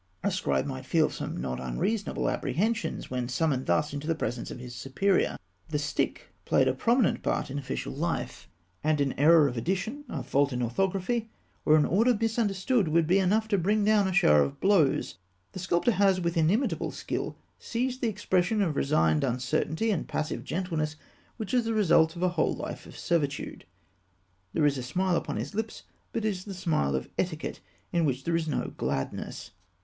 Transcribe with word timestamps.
A 0.23 0.31
scribe 0.31 0.65
might 0.65 0.87
feel 0.87 1.11
some 1.11 1.37
not 1.39 1.59
unreasonable 1.59 2.27
apprehensions, 2.27 3.11
when 3.11 3.29
summoned 3.29 3.67
thus 3.67 3.93
into 3.93 4.07
the 4.07 4.15
presence 4.15 4.49
of 4.49 4.57
his 4.57 4.73
superior. 4.73 5.37
The 5.69 5.77
stick 5.77 6.29
played 6.43 6.67
a 6.67 6.73
prominent 6.73 7.21
part 7.21 7.51
in 7.51 7.59
official 7.59 7.93
life, 7.93 8.49
and 8.83 8.99
an 8.99 9.13
error 9.13 9.47
of 9.47 9.57
addition, 9.57 10.03
a 10.09 10.23
fault 10.23 10.51
in 10.53 10.63
orthography, 10.63 11.29
or 11.65 11.75
an 11.75 11.85
order 11.85 12.17
misunderstood, 12.19 12.87
would 12.87 13.05
be 13.05 13.19
enough 13.19 13.47
to 13.49 13.59
bring 13.59 13.85
down 13.85 14.07
a 14.07 14.11
shower 14.11 14.41
of 14.41 14.59
blows. 14.59 15.19
The 15.51 15.59
sculptor 15.59 15.91
has, 15.91 16.19
with 16.19 16.35
inimitable 16.35 16.89
skill, 16.89 17.37
seized 17.59 18.01
that 18.01 18.07
expression 18.07 18.63
of 18.63 18.75
resigned 18.75 19.23
uncertainty 19.23 19.91
and 19.91 20.07
passive 20.07 20.43
gentleness 20.43 20.95
which 21.37 21.53
is 21.53 21.65
the 21.65 21.75
result 21.75 22.15
of 22.15 22.23
a 22.23 22.29
whole 22.29 22.55
life 22.55 22.87
of 22.87 22.97
servitude. 22.97 23.65
There 24.53 24.65
is 24.65 24.79
a 24.79 24.81
smile 24.81 25.15
upon 25.15 25.37
his 25.37 25.53
lips, 25.53 25.83
but 26.11 26.25
it 26.25 26.29
is 26.29 26.45
the 26.45 26.55
smile 26.55 26.95
of 26.95 27.07
etiquette, 27.19 27.59
in 27.93 28.03
which 28.03 28.23
there 28.23 28.35
is 28.35 28.47
no 28.47 28.73
gladness. 28.75 29.51